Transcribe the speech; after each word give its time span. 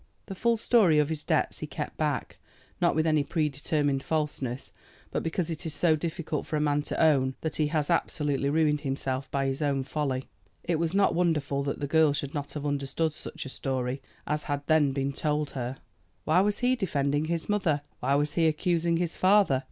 The 0.25 0.33
full 0.33 0.57
story 0.57 0.97
of 0.97 1.09
his 1.09 1.23
debts 1.23 1.59
he 1.59 1.67
kept 1.67 1.95
back, 1.95 2.39
not 2.81 2.95
with 2.95 3.05
any 3.05 3.23
predetermined 3.23 4.01
falseness, 4.01 4.71
but 5.11 5.21
because 5.21 5.51
it 5.51 5.63
is 5.63 5.75
so 5.75 5.95
difficult 5.95 6.47
for 6.47 6.55
a 6.55 6.59
man 6.59 6.81
to 6.89 6.99
own 6.99 7.35
that 7.41 7.57
he 7.57 7.67
has 7.67 7.91
absolutely 7.91 8.49
ruined 8.49 8.81
himself 8.81 9.29
by 9.29 9.45
his 9.45 9.61
own 9.61 9.83
folly. 9.83 10.27
It 10.63 10.79
was 10.79 10.95
not 10.95 11.13
wonderful 11.13 11.61
that 11.65 11.81
the 11.81 11.85
girl 11.87 12.13
should 12.13 12.33
not 12.33 12.53
have 12.53 12.65
understood 12.65 13.13
such 13.13 13.45
a 13.45 13.49
story 13.49 14.01
as 14.25 14.45
had 14.45 14.65
then 14.65 14.91
been 14.91 15.13
told 15.13 15.51
her. 15.51 15.77
Why 16.25 16.41
was 16.41 16.57
he 16.57 16.75
defending 16.75 17.25
his 17.25 17.47
mother? 17.47 17.81
Why 17.99 18.15
was 18.15 18.33
he 18.33 18.47
accusing 18.47 18.97
his 18.97 19.15
father? 19.15 19.59